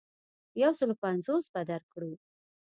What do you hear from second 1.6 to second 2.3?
درکړو.